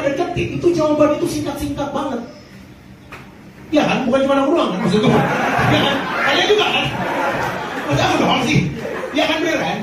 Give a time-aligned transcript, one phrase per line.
[0.00, 2.20] detik itu jawaban itu singkat-singkat banget.
[3.72, 5.00] Ya kan, bukan cuma aku doang kan maksud.
[5.04, 6.86] Ya kan, kalian juga kan.
[7.88, 8.60] Masa aku doang sih.
[9.12, 9.76] Ya kan bener kan?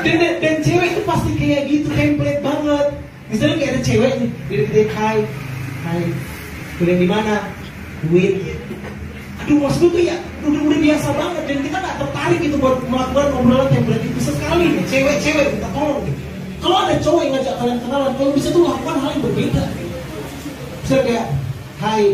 [0.00, 2.86] Dan, dan, dan cewek itu pasti kayak gitu, template banget.
[3.28, 5.18] Misalnya kayak ada cewek nih, dia dia hai,
[5.86, 6.02] hai,
[6.80, 7.34] kuliah di mana?
[8.08, 8.32] Duit.
[9.44, 12.76] Aduh maksud gue tuh ya udah, udah biasa banget dan kita nggak tertarik gitu buat
[12.88, 16.20] melakukan obrolan template itu sekali nih cewek-cewek minta tolong gitu.
[16.60, 19.64] Kalau ada cowok yang ngajak kalian kenalan, kalau bisa tuh lakukan hal yang berbeda.
[20.84, 21.26] Misalnya kayak,
[21.80, 22.04] hai,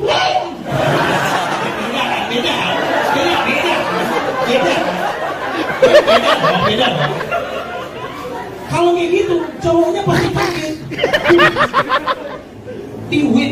[0.00, 2.54] beda, beda,
[3.14, 3.74] beda, beda,
[4.46, 4.74] beda,
[6.66, 6.88] beda.
[8.70, 10.74] Kalau kayak gitu, cowoknya pasti kaget.
[13.10, 13.50] Diwin.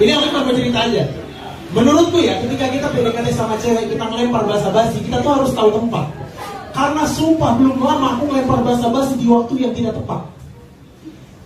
[0.00, 1.04] Ini aku cuma mau cerita aja.
[1.72, 5.72] Menurutku ya, ketika kita PDKT sama cewek, kita ngelempar bahasa basi, kita tuh harus tahu
[5.72, 6.04] tempat.
[6.72, 10.20] Karena sumpah belum lama aku ngelempar bahasa basi di waktu yang tidak tepat.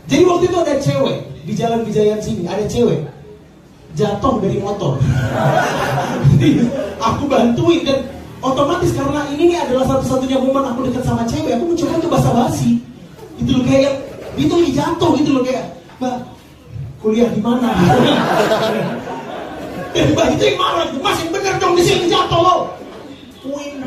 [0.07, 1.17] Jadi waktu itu ada cewek
[1.47, 3.07] di jalan Bijayan sini, ada cewek
[3.99, 4.99] jatuh dari motor.
[6.37, 6.63] Jadi
[7.11, 7.99] aku bantuin dan
[8.45, 12.31] otomatis karena ini nih adalah satu-satunya momen aku dekat sama cewek, aku mencoba untuk bahasa
[12.31, 12.79] basi.
[13.39, 13.95] Itu loh kayak
[14.37, 15.65] itu jatuh gitu loh kayak,
[17.07, 17.71] kuliah di mana?
[19.95, 22.75] Dan mbak itu yang marah, mas yang bener dong di sini jatuh loh.
[23.47, 23.87] Win.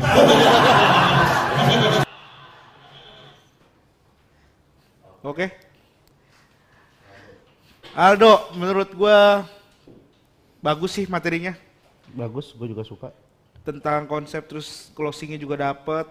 [5.20, 5.52] Oke.
[7.92, 9.44] Aldo, menurut gua
[10.64, 11.52] bagus sih materinya
[12.16, 13.12] Bagus, gue juga suka.
[13.60, 16.08] tentang konsep terus closingnya juga dapet.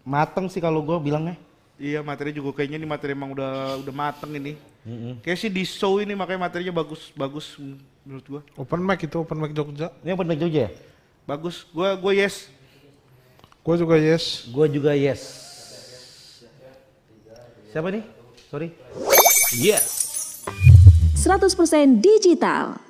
[0.00, 1.36] Mateng sih kalau gue bilangnya.
[1.80, 4.60] Iya materi juga kayaknya ini materi emang udah udah mateng ini.
[4.84, 5.24] Mm-mm.
[5.24, 7.56] Kayak sih di show ini makanya materinya bagus bagus
[8.04, 8.42] menurut gua.
[8.60, 9.88] Open mic itu open mic Jogja.
[10.04, 10.70] Ini open mic Jogja ya?
[11.24, 11.64] Bagus.
[11.72, 12.52] Gua gua yes.
[13.60, 14.48] Gue juga yes.
[14.48, 15.20] Gue juga yes.
[17.70, 18.02] Siapa nih?
[18.48, 18.72] Sorry.
[19.60, 19.84] Yes.
[21.20, 22.80] 100% digital.